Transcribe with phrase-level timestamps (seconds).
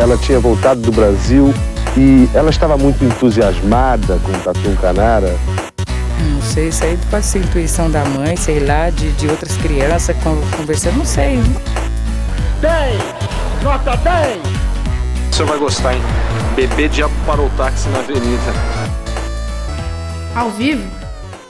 [0.00, 1.52] ela tinha voltado do Brasil
[1.94, 5.36] e ela estava muito entusiasmada com o Tatu Canara.
[6.32, 10.16] Não sei, isso aí pode ser intuição da mãe, sei lá, de, de outras crianças
[10.56, 11.38] conversando, não sei.
[12.62, 13.02] 10!
[13.62, 14.38] Nota 10!
[15.30, 16.02] O senhor vai gostar, hein?
[16.56, 18.52] Bebê diabo parou o táxi na avenida.
[20.34, 20.90] Ao vivo?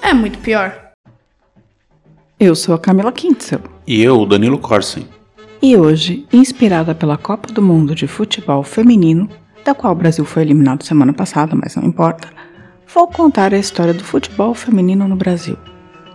[0.02, 0.74] É muito pior.
[2.38, 3.60] Eu sou a Camila Kintzel.
[3.86, 5.06] E eu, o Danilo Corsen.
[5.62, 9.28] E hoje, inspirada pela Copa do Mundo de Futebol Feminino,
[9.62, 12.28] da qual o Brasil foi eliminado semana passada, mas não importa,
[12.94, 15.58] vou contar a história do futebol feminino no Brasil,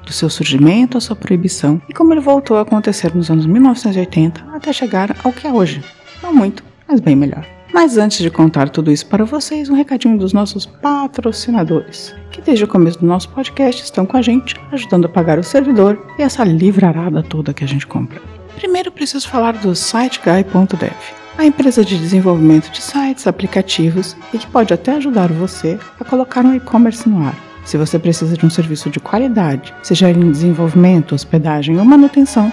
[0.03, 4.47] do seu surgimento à sua proibição e como ele voltou a acontecer nos anos 1980
[4.51, 5.83] até chegar ao que é hoje.
[6.23, 7.45] Não muito, mas bem melhor.
[7.71, 12.63] Mas antes de contar tudo isso para vocês, um recadinho dos nossos patrocinadores, que desde
[12.63, 16.23] o começo do nosso podcast estão com a gente, ajudando a pagar o servidor e
[16.23, 18.19] essa livrarada toda que a gente compra.
[18.55, 20.93] Primeiro preciso falar do SiteGuy.dev,
[21.37, 26.43] a empresa de desenvolvimento de sites, aplicativos e que pode até ajudar você a colocar
[26.43, 27.35] um e-commerce no ar.
[27.65, 32.51] Se você precisa de um serviço de qualidade, seja em desenvolvimento, hospedagem ou manutenção,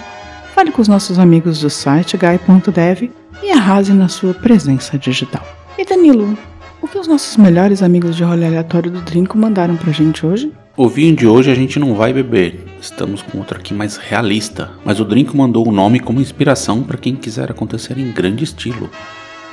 [0.55, 3.11] fale com os nossos amigos do SiteGuy.dev
[3.42, 5.47] e arrase na sua presença digital.
[5.78, 6.37] E Danilo,
[6.83, 10.52] o que os nossos melhores amigos de rolê aleatório do Drinco mandaram pra gente hoje?
[10.77, 12.58] O vinho de hoje a gente não vai beber.
[12.80, 14.70] Estamos com outro aqui mais realista.
[14.84, 18.91] Mas o Drinco mandou o nome como inspiração para quem quiser acontecer em grande estilo.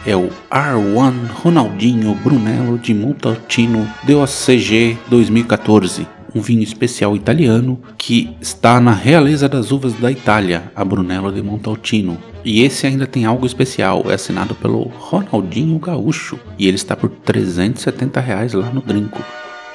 [0.06, 8.80] É o R1 Ronaldinho Brunello de Montalcino DOCG 2014 um vinho especial italiano que está
[8.80, 12.18] na realeza das uvas da Itália, a Brunello de Montalcino.
[12.46, 17.10] E esse ainda tem algo especial, é assinado pelo Ronaldinho Gaúcho e ele está por
[17.10, 19.22] 370 reais lá no Drinco.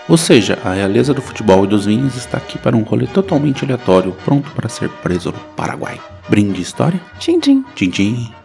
[0.09, 3.65] Ou seja, a realeza do futebol e dos vinhos está aqui para um rolê totalmente
[3.65, 6.01] aleatório, pronto para ser preso no Paraguai.
[6.29, 7.01] Brinde história?
[7.19, 7.65] Tchim, tchim.
[7.75, 8.44] Tchim, tchim.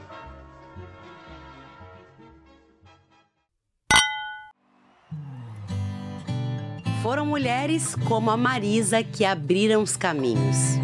[7.39, 10.77] Mulheres como a Marisa que abriram os caminhos.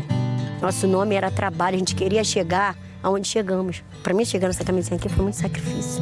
[0.61, 3.83] Nosso nome era trabalho, a gente queria chegar aonde chegamos.
[4.01, 6.01] Para mim, chegar nessa camisinha aqui foi muito sacrifício.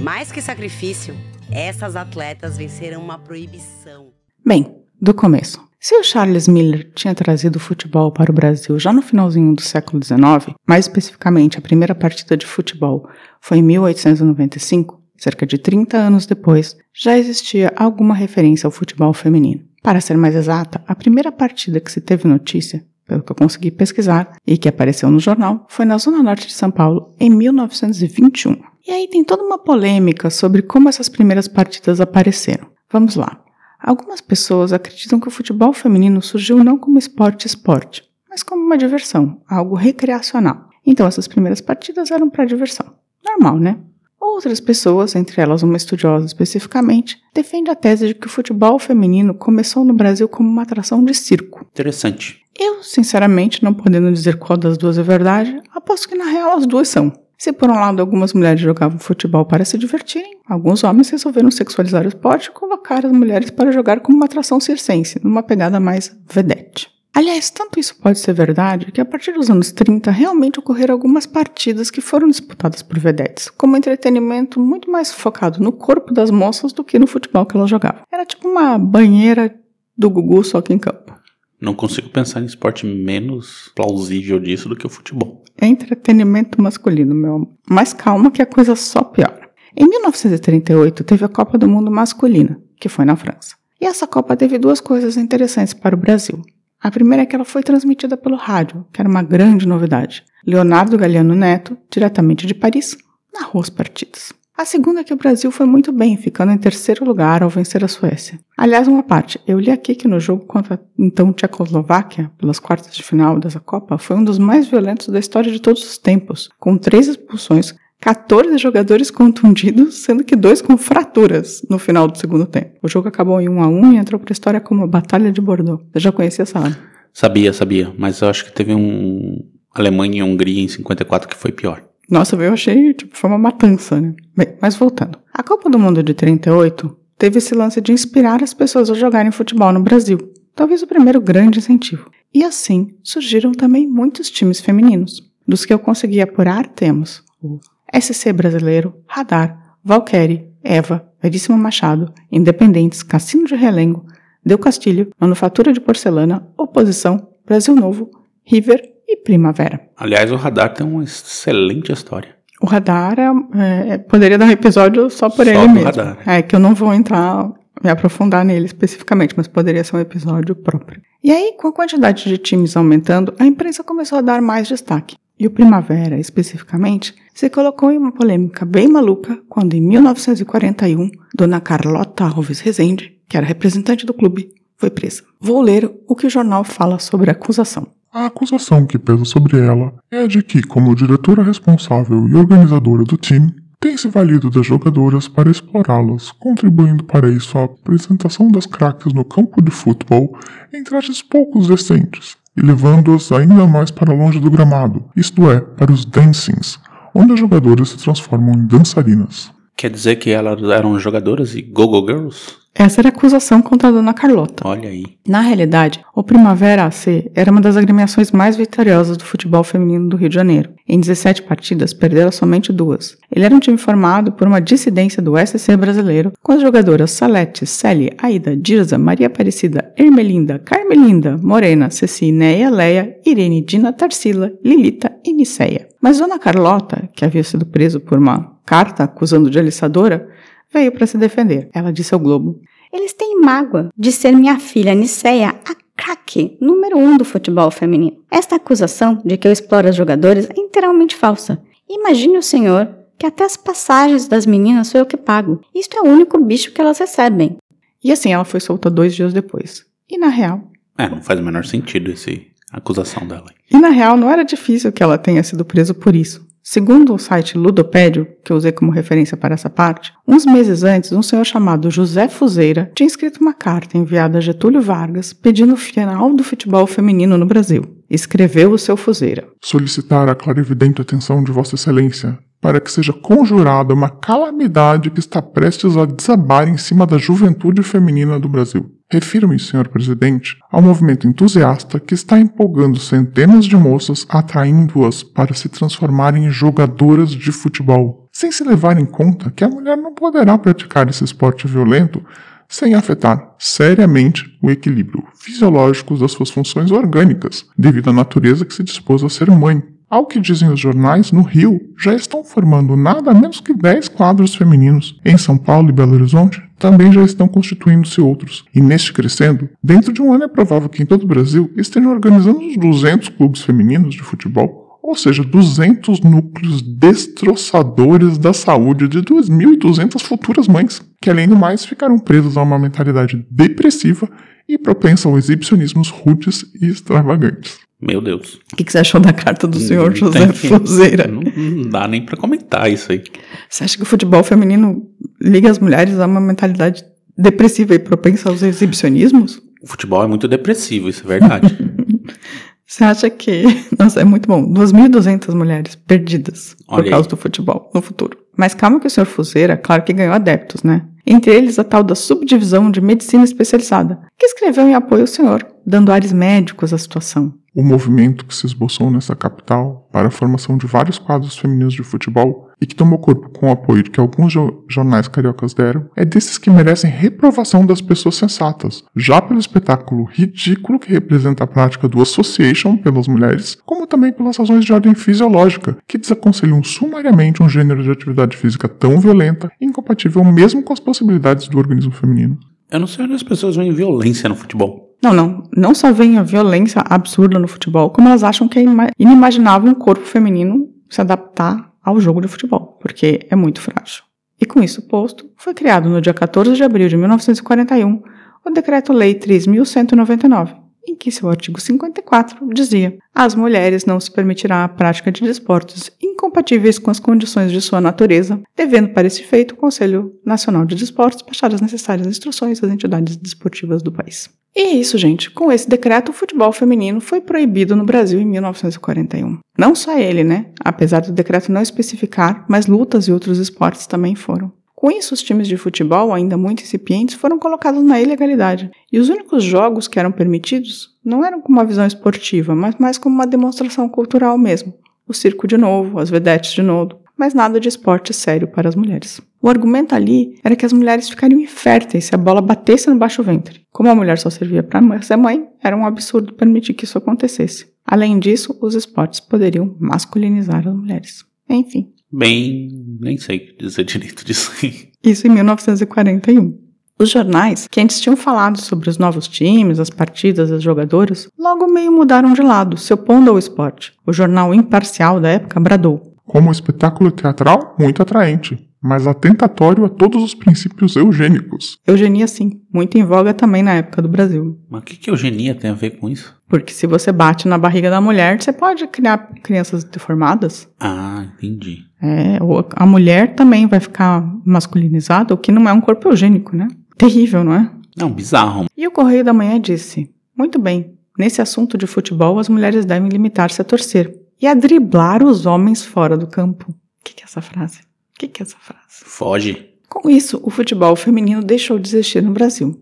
[0.00, 1.16] Mais que sacrifício,
[1.50, 4.12] essas atletas venceram uma proibição.
[4.46, 4.72] Bem,
[5.02, 5.60] do começo.
[5.80, 9.62] Se o Charles Miller tinha trazido o futebol para o Brasil já no finalzinho do
[9.62, 13.08] século XIX, mais especificamente a primeira partida de futebol
[13.40, 19.67] foi em 1895, cerca de 30 anos depois, já existia alguma referência ao futebol feminino.
[19.88, 23.70] Para ser mais exata, a primeira partida que se teve notícia, pelo que eu consegui
[23.70, 28.54] pesquisar e que apareceu no jornal, foi na Zona Norte de São Paulo em 1921.
[28.86, 32.66] E aí tem toda uma polêmica sobre como essas primeiras partidas apareceram.
[32.92, 33.42] Vamos lá.
[33.80, 39.40] Algumas pessoas acreditam que o futebol feminino surgiu não como esporte-esporte, mas como uma diversão,
[39.48, 40.68] algo recreacional.
[40.84, 42.92] Então essas primeiras partidas eram para diversão.
[43.24, 43.78] Normal, né?
[44.20, 49.34] Outras pessoas, entre elas uma estudiosa especificamente, defende a tese de que o futebol feminino
[49.34, 51.66] começou no Brasil como uma atração de circo.
[51.72, 52.42] Interessante.
[52.58, 56.66] Eu, sinceramente, não podendo dizer qual das duas é verdade, aposto que na real as
[56.66, 57.12] duas são.
[57.38, 62.04] Se por um lado algumas mulheres jogavam futebol para se divertirem, alguns homens resolveram sexualizar
[62.04, 66.16] o esporte e colocar as mulheres para jogar como uma atração circense, numa pegada mais
[66.28, 66.97] vedete.
[67.18, 71.26] Aliás, tanto isso pode ser verdade que a partir dos anos 30 realmente ocorreram algumas
[71.26, 76.72] partidas que foram disputadas por vedetes, como entretenimento muito mais focado no corpo das moças
[76.72, 78.02] do que no futebol que elas jogavam.
[78.12, 79.52] Era tipo uma banheira
[79.96, 81.12] do Gugu só que em campo.
[81.60, 85.42] Não consigo pensar em esporte menos plausível disso do que o futebol.
[85.60, 87.48] É entretenimento masculino, meu amor.
[87.68, 89.50] Mas calma que a coisa só piora.
[89.76, 93.56] Em 1938 teve a Copa do Mundo masculina, que foi na França.
[93.80, 96.40] E essa Copa teve duas coisas interessantes para o Brasil.
[96.80, 100.24] A primeira é que ela foi transmitida pelo rádio, que era uma grande novidade.
[100.46, 102.96] Leonardo Galeano Neto, diretamente de Paris,
[103.32, 104.32] narrou as partidas.
[104.56, 107.84] A segunda é que o Brasil foi muito bem, ficando em terceiro lugar ao vencer
[107.84, 108.40] a Suécia.
[108.56, 112.92] Aliás, uma parte, eu li aqui que no jogo contra a então Tchecoslováquia, pelas quartas
[112.92, 116.48] de final dessa Copa, foi um dos mais violentos da história de todos os tempos,
[116.58, 122.46] com três expulsões, 14 jogadores contundidos, sendo que dois com fraturas no final do segundo
[122.46, 122.78] tempo.
[122.82, 125.32] O jogo acabou em 1 a 1 e entrou para a história como a Batalha
[125.32, 125.82] de Bordeaux.
[125.92, 126.78] Eu já conhecia essa hora.
[127.12, 131.50] Sabia, sabia, mas eu acho que teve um Alemanha e Hungria em 54 que foi
[131.50, 131.82] pior.
[132.08, 134.14] Nossa, eu achei, tipo, foi uma matança, né?
[134.36, 135.18] Bem, mas voltando.
[135.34, 139.30] A Copa do Mundo de 38 teve esse lance de inspirar as pessoas a jogarem
[139.30, 140.32] futebol no Brasil.
[140.54, 142.10] Talvez o primeiro grande incentivo.
[142.32, 145.22] E assim surgiram também muitos times femininos.
[145.46, 147.58] Dos que eu consegui apurar, temos o
[147.94, 154.06] SC Brasileiro, Radar, Valqueire, Eva, Veríssimo Machado, Independentes, Cassino de Relengo,
[154.44, 158.10] Del Castilho, Manufatura de Porcelana, Oposição, Brasil Novo,
[158.44, 159.88] River e Primavera.
[159.96, 162.36] Aliás, o Radar tem uma excelente história.
[162.60, 165.84] O radar é, é, poderia dar um episódio só por Só ele mesmo.
[165.84, 166.18] radar.
[166.26, 167.52] É que eu não vou entrar
[167.82, 171.00] me aprofundar nele especificamente, mas poderia ser um episódio próprio.
[171.22, 175.16] E aí, com a quantidade de times aumentando, a imprensa começou a dar mais destaque.
[175.38, 181.60] E o Primavera, especificamente, se colocou em uma polêmica bem maluca quando, em 1941, Dona
[181.60, 185.22] Carlota Alves Rezende, que era representante do clube, foi presa.
[185.40, 187.86] Vou ler o que o jornal fala sobre a acusação.
[188.12, 193.04] A acusação que pesa sobre ela é a de que, como diretora responsável e organizadora
[193.04, 198.66] do time, tem se valido das jogadoras para explorá-las, contribuindo para isso a apresentação das
[198.66, 200.36] craques no campo de futebol
[200.72, 205.92] em trajes poucos decentes e levando-as ainda mais para longe do gramado, isto é, para
[205.92, 206.78] os dancings,
[207.14, 209.52] onde as jogadoras se transformam em dançarinas.
[209.76, 212.56] Quer dizer que elas eram jogadoras e go-go girls?
[212.74, 214.66] Essa era a acusação contra a Dona Carlota.
[214.66, 215.04] Olha aí.
[215.26, 220.16] Na realidade, o Primavera AC era uma das agremiações mais vitoriosas do futebol feminino do
[220.16, 220.70] Rio de Janeiro.
[220.86, 223.16] Em 17 partidas, perdera somente duas.
[223.34, 227.66] Ele era um time formado por uma dissidência do SC brasileiro, com as jogadoras Salete,
[227.66, 235.10] Célia, Aida, Dirza, Maria Aparecida, Ermelinda, Carmelinda, Morena, Ceci, Neia, Leia, Irene, Dina, Tarsila, Lilita
[235.24, 235.88] e Niceia.
[236.00, 240.28] Mas Dona Carlota, que havia sido preso por uma carta acusando de aliçadora,
[240.72, 241.68] veio para se defender.
[241.72, 242.60] Ela disse ao Globo:
[242.92, 248.18] Eles têm mágoa de ser minha filha Niceia a craque número um do futebol feminino.
[248.30, 251.60] Esta acusação de que eu exploro as jogadoras é inteiramente falsa.
[251.88, 252.88] Imagine o senhor
[253.18, 255.60] que até as passagens das meninas sou eu que pago.
[255.74, 257.56] Isto é o único bicho que elas recebem.
[258.02, 259.84] E assim ela foi solta dois dias depois.
[260.08, 260.62] E na real,
[260.96, 262.30] É, não faz o menor sentido essa
[262.72, 263.46] acusação dela.
[263.70, 266.46] E na real, não era difícil que ela tenha sido presa por isso.
[266.70, 271.10] Segundo o site Ludopédio, que eu usei como referência para essa parte, uns meses antes,
[271.12, 275.78] um senhor chamado José Fuzeira tinha escrito uma carta enviada a Getúlio Vargas pedindo o
[275.78, 277.82] final do futebol feminino no Brasil.
[278.10, 279.48] Escreveu o seu Fuzeira.
[279.64, 285.40] Solicitar a clarividente atenção de Vossa Excelência para que seja conjurada uma calamidade que está
[285.40, 288.97] prestes a desabar em cima da juventude feminina do Brasil.
[289.10, 295.66] Refiro-me, senhor presidente, ao movimento entusiasta que está empolgando centenas de moças, atraindo-as para se
[295.70, 300.58] transformarem em jogadoras de futebol, sem se levar em conta que a mulher não poderá
[300.58, 302.22] praticar esse esporte violento
[302.68, 308.84] sem afetar seriamente o equilíbrio fisiológico das suas funções orgânicas, devido à natureza que se
[308.84, 309.82] dispôs a ser mãe.
[310.10, 314.54] Ao que dizem os jornais, no Rio já estão formando nada menos que 10 quadros
[314.54, 315.20] femininos.
[315.22, 318.64] Em São Paulo e Belo Horizonte também já estão constituindo-se outros.
[318.74, 322.10] E neste crescendo, dentro de um ano é provável que em todo o Brasil estejam
[322.10, 329.20] organizando uns 200 clubes femininos de futebol, ou seja, 200 núcleos destroçadores da saúde de
[329.20, 334.26] 2.200 futuras mães, que além do mais ficaram presas a uma mentalidade depressiva
[334.66, 337.87] e propensa a exibicionismos rudes e extravagantes.
[338.00, 338.60] Meu Deus.
[338.72, 341.26] O que, que você achou da carta do senhor Não José tem- Fuzeira?
[341.26, 343.22] Não, não dá nem pra comentar isso aí.
[343.68, 345.02] Você acha que o futebol feminino
[345.40, 347.04] liga as mulheres a uma mentalidade
[347.36, 349.60] depressiva e propensa aos exibicionismos?
[349.82, 351.76] O futebol é muito depressivo, isso é verdade.
[352.86, 353.64] Você acha que.
[353.98, 354.64] Nossa, é muito bom.
[354.72, 357.10] 2.200 mulheres perdidas por Olha aí.
[357.10, 358.38] causa do futebol no futuro.
[358.56, 361.04] Mas calma que o senhor Fuzeira, claro que ganhou adeptos, né?
[361.26, 365.64] Entre eles a tal da subdivisão de medicina especializada, que escreveu em apoio ao senhor,
[365.86, 367.52] dando ares médicos à situação.
[367.78, 372.02] O movimento que se esboçou nessa capital para a formação de vários quadros femininos de
[372.02, 376.24] futebol e que tomou corpo com o apoio que alguns jo- jornais cariocas deram, é
[376.24, 382.08] desses que merecem reprovação das pessoas sensatas, já pelo espetáculo ridículo que representa a prática
[382.08, 387.68] do association pelas mulheres, como também pelas razões de ordem fisiológica, que desaconselham sumariamente um
[387.68, 392.58] gênero de atividade física tão violenta e incompatível mesmo com as possibilidades do organismo feminino.
[392.90, 395.07] Eu não sei onde as pessoas veem violência no futebol.
[395.22, 395.64] Não, não.
[395.76, 399.90] Não só vem a violência absurda no futebol, como elas acham que é ima- inimaginável
[399.90, 404.22] um corpo feminino se adaptar ao jogo de futebol, porque é muito frágil.
[404.60, 408.22] E com isso posto, foi criado no dia 14 de abril de 1941
[408.64, 410.74] o Decreto-Lei 3.199,
[411.06, 416.10] em que seu artigo 54 dizia: Às mulheres não se permitirá a prática de desportos
[416.22, 420.94] incompatíveis com as condições de sua natureza, devendo para esse feito o Conselho Nacional de
[420.96, 424.50] Desportos baixar as necessárias instruções às entidades desportivas do país.
[424.74, 425.50] E é isso, gente.
[425.50, 429.58] Com esse decreto, o futebol feminino foi proibido no Brasil em 1941.
[429.76, 430.66] Não só ele, né?
[430.84, 434.72] Apesar do decreto não especificar, mas lutas e outros esportes também foram.
[434.94, 438.90] Com isso, os times de futebol, ainda muito incipientes, foram colocados na ilegalidade.
[439.12, 443.16] E os únicos jogos que eram permitidos não eram com uma visão esportiva, mas mais
[443.16, 444.92] como uma demonstração cultural mesmo.
[445.26, 448.96] O circo de novo, as vedetes de novo, mas nada de esporte sério para as
[448.96, 449.40] mulheres.
[449.62, 453.42] O argumento ali era que as mulheres ficariam inférteis se a bola batesse no baixo
[453.42, 453.80] ventre.
[453.92, 457.86] Como a mulher só servia para ser mãe, era um absurdo permitir que isso acontecesse.
[458.04, 461.44] Além disso, os esportes poderiam masculinizar as mulheres.
[461.68, 462.90] Enfim, Bem,
[463.20, 465.08] nem sei o que dizer direito disso aí.
[465.24, 466.78] Isso em 1941.
[467.18, 471.90] Os jornais, que antes tinham falado sobre os novos times, as partidas, os jogadores, logo
[471.90, 474.12] meio mudaram de lado, se opondo ao esporte.
[474.26, 480.42] O jornal imparcial da época bradou: Como espetáculo teatral, muito atraente, mas atentatório a todos
[480.42, 481.98] os princípios eugênicos.
[482.06, 484.80] Eugenia, sim, muito em voga também na época do Brasil.
[484.88, 486.56] Mas o que, que eugenia tem a ver com isso?
[486.66, 490.88] Porque se você bate na barriga da mulher, você pode criar crianças deformadas.
[490.98, 491.98] Ah, entendi.
[492.20, 496.74] É, ou a mulher também vai ficar masculinizada, o que não é um corpo eugênico,
[496.74, 496.88] né?
[497.18, 497.90] Terrível, não é?
[498.16, 498.86] Não, bizarro.
[498.96, 503.28] E o Correio da Manhã disse: Muito bem, nesse assunto de futebol, as mulheres devem
[503.28, 506.90] limitar-se a torcer e a driblar os homens fora do campo.
[506.90, 508.00] O que, que é essa frase?
[508.00, 509.00] O que, que é essa frase?
[509.08, 509.90] Foge.
[510.08, 513.00] Com isso, o futebol feminino deixou de existir no Brasil.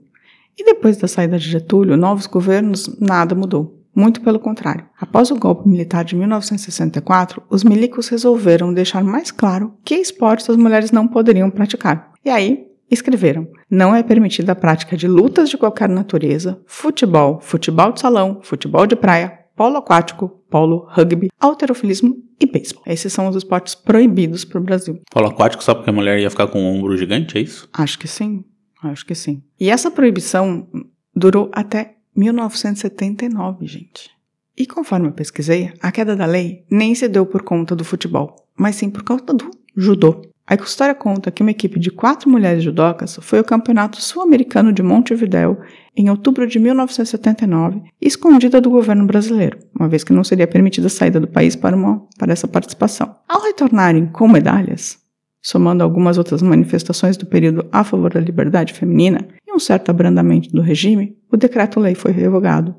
[0.59, 3.83] E depois da saída de Getúlio, novos governos, nada mudou.
[3.95, 4.87] Muito pelo contrário.
[5.01, 10.57] Após o golpe militar de 1964, os milicos resolveram deixar mais claro que esportes as
[10.57, 12.13] mulheres não poderiam praticar.
[12.23, 17.93] E aí, escreveram: não é permitida a prática de lutas de qualquer natureza, futebol, futebol
[17.93, 22.85] de salão, futebol de praia, polo aquático, polo, rugby, alterofilismo e beisebol.
[22.87, 25.01] Esses são os esportes proibidos para o Brasil.
[25.11, 27.69] Polo aquático só porque a mulher ia ficar com um ombro gigante, é isso?
[27.73, 28.45] Acho que sim,
[28.83, 29.43] acho que sim.
[29.59, 30.69] E essa proibição
[31.15, 34.11] durou até 1979, gente.
[34.57, 38.37] E conforme eu pesquisei, a queda da lei nem se deu por conta do futebol,
[38.59, 40.23] mas sim por causa do judô.
[40.49, 44.81] A história conta que uma equipe de quatro mulheres judocas foi ao Campeonato Sul-Americano de
[44.81, 45.59] Montevideo
[45.97, 50.91] em outubro de 1979, escondida do governo brasileiro, uma vez que não seria permitida a
[50.91, 53.17] saída do país para, uma, para essa participação.
[53.29, 54.99] Ao retornarem com medalhas,
[55.43, 60.51] somando algumas outras manifestações do período a favor da liberdade feminina e um certo abrandamento
[60.51, 62.73] do regime, o decreto-lei foi revogado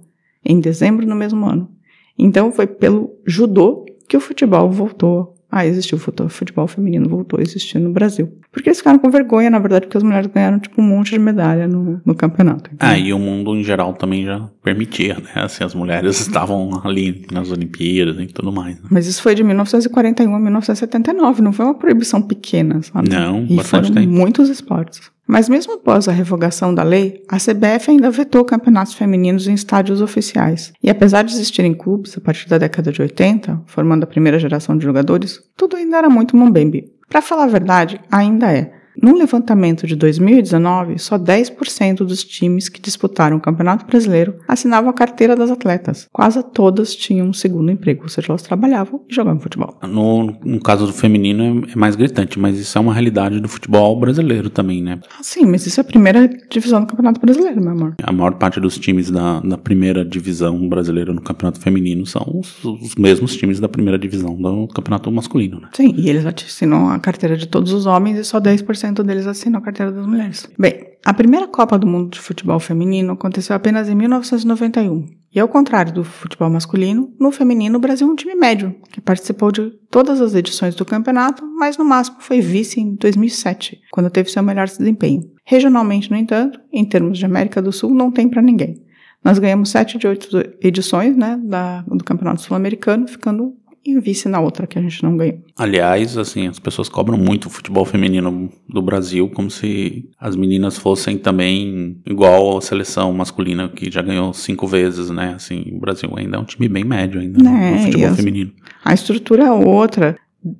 [0.46, 1.70] em dezembro do mesmo ano.
[2.18, 7.42] Então foi pelo judô que o futebol voltou a existir, o futebol feminino voltou a
[7.42, 8.32] existir no Brasil.
[8.52, 11.20] Porque eles ficaram com vergonha, na verdade, porque as mulheres ganharam tipo um monte de
[11.20, 12.70] medalha no, no campeonato.
[12.74, 12.90] Então.
[12.90, 15.44] Ah, e o mundo em geral também já permitia, né?
[15.44, 18.76] Assim, as mulheres estavam ali nas Olimpíadas e tudo mais.
[18.76, 18.88] Né?
[18.90, 23.10] Mas isso foi de 1941 a 1979, não foi uma proibição pequena, sabe?
[23.10, 24.14] Não, e bastante foram tempo.
[24.14, 25.12] muitos esportes.
[25.28, 30.02] Mas mesmo após a revogação da lei, a CBF ainda vetou campeonatos femininos em estádios
[30.02, 30.72] oficiais.
[30.82, 34.78] E apesar de existirem clubes a partir da década de 80, formando a primeira geração
[34.78, 36.94] de jogadores, tudo ainda era muito Mombembe.
[37.10, 38.77] Para falar a verdade, ainda é.
[39.02, 44.94] Num levantamento de 2019, só 10% dos times que disputaram o Campeonato Brasileiro assinavam a
[44.94, 46.08] carteira das atletas.
[46.12, 49.78] Quase todas tinham um segundo emprego, ou seja, elas trabalhavam e jogavam futebol.
[49.84, 53.48] No, no caso do feminino é, é mais gritante, mas isso é uma realidade do
[53.48, 55.00] futebol brasileiro também, né?
[55.18, 57.96] Ah, sim, mas isso é a primeira divisão do Campeonato Brasileiro, meu amor.
[58.02, 62.64] A maior parte dos times da, da primeira divisão brasileira no campeonato feminino são os,
[62.64, 65.70] os mesmos times da primeira divisão do campeonato masculino, né?
[65.74, 69.60] Sim, e eles assinam a carteira de todos os homens e só 10% deles assinam
[69.60, 70.50] a carteira das mulheres.
[70.58, 75.06] Bem, a primeira Copa do Mundo de Futebol Feminino aconteceu apenas em 1991.
[75.34, 79.00] E ao contrário do futebol masculino, no feminino o Brasil é um time médio, que
[79.00, 84.10] participou de todas as edições do campeonato, mas no máximo foi vice em 2007, quando
[84.10, 85.22] teve seu melhor desempenho.
[85.46, 88.84] Regionalmente, no entanto, em termos de América do Sul, não tem para ninguém.
[89.24, 90.28] Nós ganhamos sete de oito
[90.62, 93.54] edições né, da, do Campeonato Sul-Americano, ficando
[93.92, 95.40] em vice na outra que a gente não ganhou.
[95.58, 100.78] Aliás, assim, as pessoas cobram muito o futebol feminino do Brasil, como se as meninas
[100.78, 105.34] fossem também igual a seleção masculina que já ganhou cinco vezes, né?
[105.36, 108.52] Assim, o Brasil ainda é um time bem médio ainda né, no futebol as, feminino.
[108.84, 110.18] A estrutura é outra.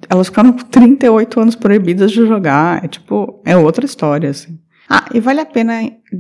[0.10, 2.84] Elas ficaram 38 anos proibidas de jogar.
[2.84, 4.58] É tipo, é outra história, assim.
[4.90, 5.74] Ah, e vale a pena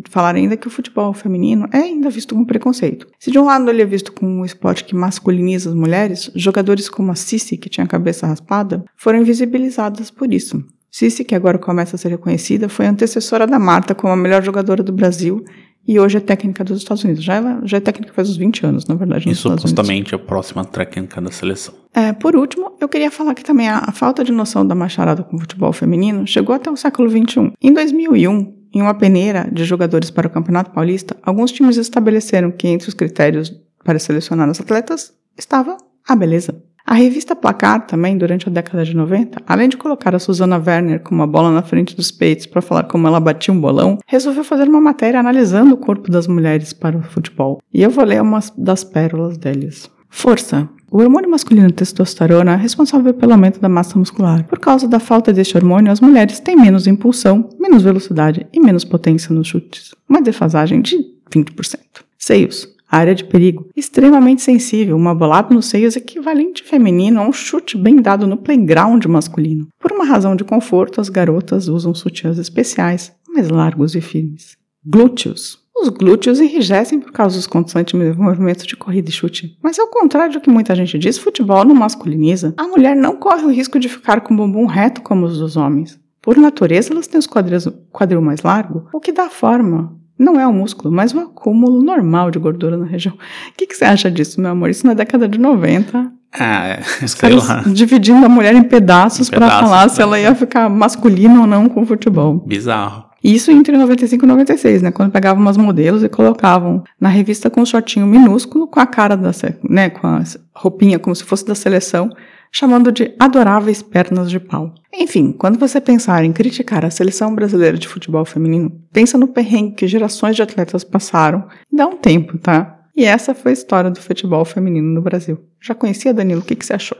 [0.09, 3.07] falar ainda que o futebol feminino é ainda visto com preconceito.
[3.17, 6.89] Se de um lado ele é visto como um esporte que masculiniza as mulheres, jogadores
[6.89, 10.63] como a Cici, que tinha a cabeça raspada, foram invisibilizadas por isso.
[10.91, 14.83] Cici, que agora começa a ser reconhecida, foi antecessora da Marta como a melhor jogadora
[14.83, 15.43] do Brasil
[15.87, 17.23] e hoje é técnica dos Estados Unidos.
[17.23, 19.29] Já, ela, já é técnica faz uns 20 anos, na verdade.
[19.29, 21.73] E supostamente a próxima técnica da seleção.
[21.93, 25.23] É, por último, eu queria falar que também a, a falta de noção da macharada
[25.23, 27.53] com o futebol feminino chegou até o século XXI.
[27.61, 32.67] Em 2001, em uma peneira de jogadores para o Campeonato Paulista, alguns times estabeleceram que
[32.67, 33.51] entre os critérios
[33.83, 36.61] para selecionar os atletas estava a beleza.
[36.85, 41.01] A revista Placar, também, durante a década de 90, além de colocar a Susana Werner
[41.01, 44.43] com uma bola na frente dos peitos para falar como ela batia um bolão, resolveu
[44.43, 47.59] fazer uma matéria analisando o corpo das mulheres para o futebol.
[47.73, 49.91] E eu vou ler umas das pérolas deles.
[50.07, 50.69] Força.
[50.89, 54.45] O hormônio masculino testosterona é responsável pelo aumento da massa muscular.
[54.47, 58.85] Por causa da falta deste hormônio, as mulheres têm menos impulsão, menos velocidade e menos
[58.85, 59.93] potência nos chutes.
[60.07, 60.97] Uma defasagem de
[61.29, 61.79] 20%.
[62.17, 62.67] Seios.
[62.89, 67.97] área de perigo, extremamente sensível, uma bolada nos seios equivalente feminino a um chute bem
[67.97, 69.67] dado no playground masculino.
[69.77, 74.55] Por uma razão de conforto, as garotas usam sutiãs especiais, mais largos e firmes.
[74.85, 75.66] Glúteos.
[75.81, 79.57] Os glúteos enrijecem por causa dos constantes movimentos de corrida e chute.
[79.61, 82.53] Mas ao contrário do que muita gente diz, futebol não masculiniza.
[82.57, 85.55] A mulher não corre o risco de ficar com o bumbum reto como os dos
[85.55, 85.99] homens.
[86.21, 89.95] Por natureza, elas têm os quadris, quadril mais largo, o que dá forma.
[90.19, 93.13] Não é o músculo, mas o acúmulo normal de gordura na região.
[93.13, 94.69] O que, que você acha disso, meu amor?
[94.69, 96.11] Isso na década de 90.
[96.33, 97.63] Ah, Os sei lá.
[97.67, 100.03] dividindo a mulher em pedaços pedaços, falar se né?
[100.03, 102.43] ela ia ficar masculina ou não com o futebol.
[102.45, 103.06] Bizarro.
[103.27, 104.89] Isso entre 95 e 96, né?
[104.89, 109.17] Quando pegavam umas modelos e colocavam na revista com um shortinho minúsculo, com a cara
[109.17, 109.31] da,
[109.69, 109.89] né?
[109.89, 110.23] Com a
[110.55, 112.09] roupinha como se fosse da seleção,
[112.49, 114.73] chamando de adoráveis pernas de pau.
[114.93, 119.75] Enfim, quando você pensar em criticar a seleção brasileira de futebol feminino, pensa no perrengue
[119.75, 122.79] que gerações de atletas passaram dá um tempo, tá?
[122.95, 125.37] E essa foi a história do futebol feminino no Brasil.
[125.61, 126.39] Já conhecia, Danilo?
[126.39, 126.97] O que, que você achou?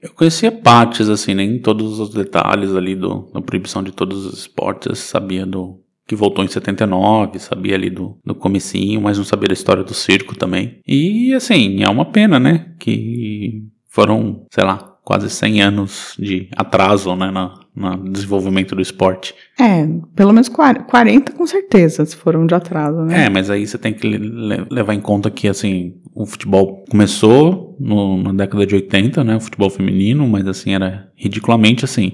[0.00, 4.38] Eu conhecia partes, assim, nem todos os detalhes ali do, da proibição de todos os
[4.40, 4.86] esportes.
[4.88, 9.48] Eu sabia do que voltou em 79, sabia ali do, do comecinho, mas não sabia
[9.48, 10.78] da história do circo também.
[10.86, 12.72] E, assim, é uma pena, né?
[12.78, 19.34] Que foram, sei lá, quase 100 anos de atraso, né, na, no desenvolvimento do esporte.
[19.58, 23.24] É, pelo menos 40 40 com certeza, se foram de atraso, né?
[23.26, 26.82] É, mas aí você tem que le- le- levar em conta que, assim, o futebol
[26.90, 32.12] começou no- na década de 80, né, o futebol feminino, mas, assim, era ridiculamente, assim,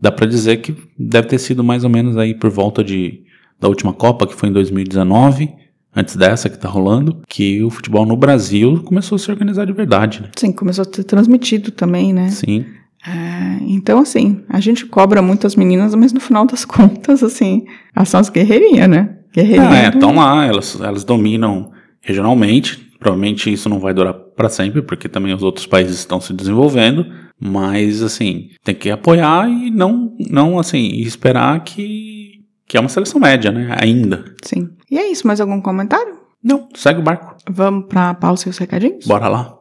[0.00, 3.20] dá pra dizer que deve ter sido mais ou menos aí por volta de,
[3.60, 5.50] da última Copa, que foi em 2019,
[5.94, 9.72] antes dessa que tá rolando, que o futebol no Brasil começou a se organizar de
[9.74, 10.30] verdade, né?
[10.36, 12.30] Sim, começou a ser transmitido também, né?
[12.30, 12.64] Sim.
[13.06, 17.66] É, então, assim, a gente cobra muito as meninas, mas no final das contas, assim,
[17.94, 19.10] elas são as guerreirinhas, né?
[19.34, 19.70] Guerreirinhas.
[19.72, 21.70] Ah, é, estão lá, elas, elas dominam
[22.00, 22.82] regionalmente.
[23.04, 27.04] Provavelmente isso não vai durar para sempre, porque também os outros países estão se desenvolvendo.
[27.38, 33.20] Mas, assim, tem que apoiar e não, não assim, esperar que, que é uma seleção
[33.20, 33.76] média, né?
[33.78, 34.24] Ainda.
[34.42, 34.70] Sim.
[34.90, 36.18] E é isso, mais algum comentário?
[36.42, 37.36] Não, segue o barco.
[37.46, 39.06] Vamos pra pausa e os recadinhos?
[39.06, 39.58] Bora lá.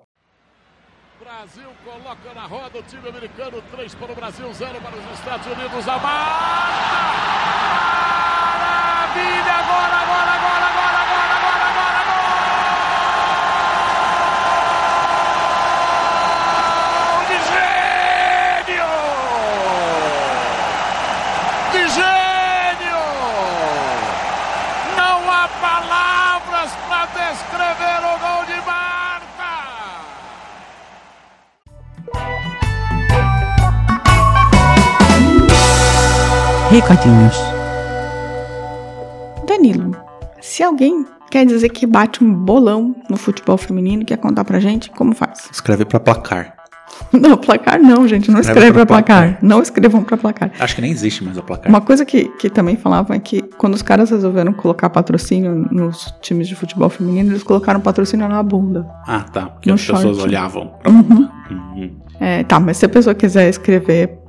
[1.20, 5.48] Brasil coloca na roda o time americano, 3 para o Brasil, 0 para os Estados
[5.48, 5.86] Unidos.
[5.86, 6.64] A maravilha!
[9.14, 10.13] Agora, agora, agora,
[36.74, 37.38] Recadinhos.
[39.48, 39.96] Danilo,
[40.42, 44.60] se alguém quer dizer que bate um bolão no futebol feminino e quer contar pra
[44.60, 45.48] gente, como faz?
[45.52, 46.56] Escreve pra placar.
[47.14, 48.32] Não, placar não, gente.
[48.32, 49.24] Não Escreve escreve pra pra placar.
[49.24, 49.40] placar.
[49.44, 50.52] Não escrevam pra placar.
[50.60, 51.70] Acho que nem existe mais o placar.
[51.70, 56.12] Uma coisa que, que também falavam é que quando os caras resolveram colocar patrocínio nos
[56.22, 58.88] times de futebol feminino, eles colocaram patrocínio na bunda.
[59.08, 59.46] Ah, tá.
[59.46, 60.22] Porque as pessoas short.
[60.24, 60.74] olhavam.
[60.88, 61.30] Uhum.
[61.52, 61.96] Uhum.
[62.20, 64.23] É, tá, mas se a pessoa quiser escrever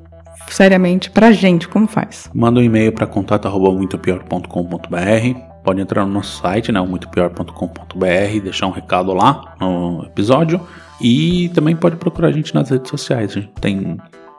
[0.48, 2.30] seriamente pra gente, como faz?
[2.34, 5.38] Manda um e-mail para contato@muitopior.com.br.
[5.64, 10.60] Pode entrar no nosso site, né, o muitopior.com.br, deixar um recado lá no episódio
[11.00, 13.30] e também pode procurar a gente nas redes sociais.
[13.30, 13.96] A gente tem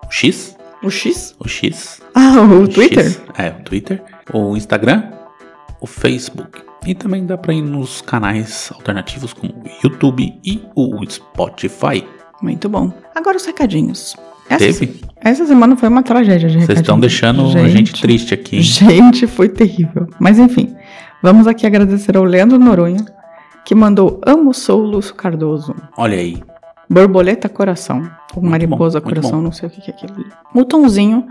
[0.07, 1.35] o X, O X?
[1.39, 3.05] o X, Ah, o o Twitter?
[3.05, 5.03] X, é, o Twitter, o Instagram,
[5.81, 6.61] o Facebook.
[6.85, 12.05] E também dá para ir nos canais alternativos como o YouTube e o Spotify.
[12.39, 12.93] Muito bom.
[13.15, 14.15] Agora os recadinhos.
[14.49, 15.01] Essa, Teve?
[15.21, 18.57] essa semana foi uma tragédia de Vocês estão deixando a gente triste aqui.
[18.57, 18.61] hein?
[18.61, 20.07] Gente, foi terrível.
[20.19, 20.75] Mas enfim,
[21.21, 23.03] vamos aqui agradecer ao Leandro Noronha,
[23.65, 25.75] que mandou Amo Sou Lúcio Cardoso.
[25.97, 26.41] Olha aí.
[26.89, 28.03] Borboleta Coração.
[28.35, 30.23] Ou Muito Mariposa bom, Coração, não sei o que que é aquilo.
[30.53, 31.25] O Tonzinho,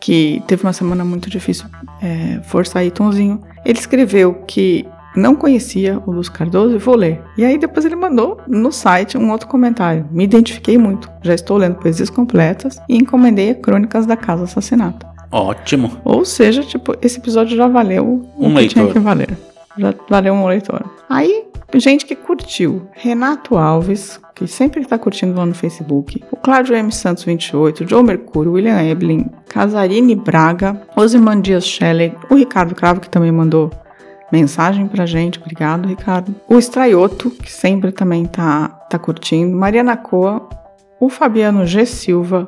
[0.00, 1.66] que teve uma semana muito difícil,
[2.00, 3.42] é, força aí, Tonzinho.
[3.64, 7.20] Ele escreveu que não conhecia o Lúcio Cardoso e vou ler.
[7.36, 10.06] E aí depois ele mandou no site um outro comentário.
[10.10, 11.10] Me identifiquei muito.
[11.22, 15.06] Já estou lendo poesias completas e encomendei a Crônicas da Casa Assassinato.
[15.30, 15.92] Ótimo.
[16.04, 18.92] Ou seja, tipo, esse episódio já valeu Um que tinha leitor.
[18.92, 19.38] que valer.
[19.76, 20.82] Já valeu um leitor.
[21.08, 21.44] Aí,
[21.74, 22.88] gente que curtiu.
[22.92, 26.22] Renato Alves, que sempre tá curtindo lá no Facebook.
[26.30, 26.90] O Cláudio M.
[26.90, 33.00] Santos 28, o Joe Mercúrio, William Eblin, Casarine Braga, Osiman Dias Shelley, o Ricardo Cravo,
[33.00, 33.70] que também mandou
[34.32, 35.38] mensagem pra gente.
[35.38, 36.34] Obrigado, Ricardo.
[36.48, 39.56] O Estraioto, que sempre também tá, tá curtindo.
[39.56, 40.48] Mariana Coa,
[41.00, 41.86] o Fabiano G.
[41.86, 42.46] Silva,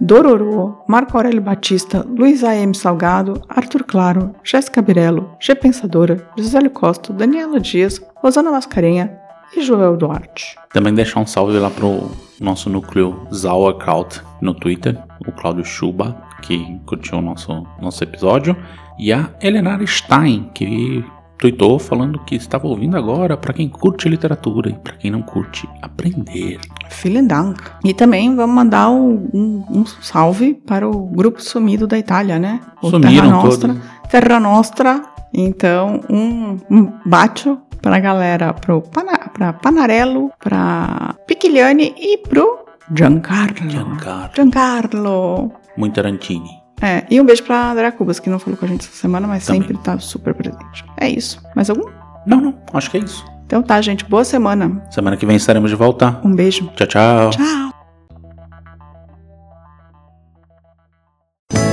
[0.00, 2.72] Dororô, Marco Aurélio Batista, Luiz A.M.
[2.72, 9.18] Salgado, Arthur Claro, Jéssica Birello, G Pensadora, Gisele Costa, Daniela Dias, Rosana Mascarenha
[9.56, 10.56] e Joel Duarte.
[10.72, 16.78] Também deixar um salve lá pro nosso núcleo Sauerkraut no Twitter, o Cláudio Chuba, que
[16.86, 18.56] curtiu o nosso, nosso episódio,
[18.98, 21.04] e a Elenar Stein, que
[21.38, 25.68] tweetou falando que estava ouvindo agora para quem curte literatura e para quem não curte
[25.80, 26.58] aprender.
[27.00, 27.62] Vielen Dank.
[27.84, 32.60] E também vamos mandar um, um, um salve para o grupo sumido da Itália, né?
[32.82, 33.68] O Sumiram Terra Nostra.
[33.68, 34.10] todos.
[34.10, 35.02] Terra Nostra.
[35.32, 42.64] Então, um, um bacio para a galera, pro Pana, pra Panarello, para Picchigliani e pro
[42.94, 43.70] Giancarlo.
[43.70, 44.30] Giancarlo.
[44.34, 45.52] Giancarlo.
[45.76, 46.57] Muito Tarantini.
[46.80, 49.26] É, e um beijo pra André Cubas, que não falou com a gente essa semana,
[49.26, 49.62] mas Também.
[49.62, 50.84] sempre tá super presente.
[50.96, 51.42] É isso.
[51.56, 51.90] Mais algum?
[52.26, 53.24] Não, não, acho que é isso.
[53.46, 54.04] Então tá, gente.
[54.04, 54.82] Boa semana.
[54.90, 56.20] Semana que vem estaremos de volta.
[56.24, 56.68] Um beijo.
[56.76, 57.30] Tchau, tchau.
[57.30, 57.68] Tchau.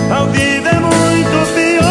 [0.10, 1.86] A vida é muito pior.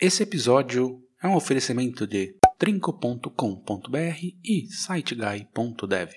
[0.00, 3.98] Esse episódio é um oferecimento de trinco.com.br
[4.44, 6.08] e siteguy.dev.